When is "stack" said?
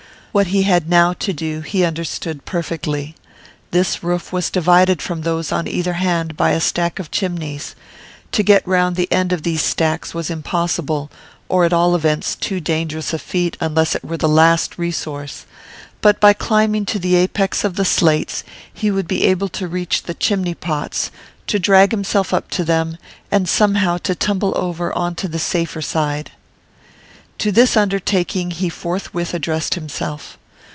6.61-6.99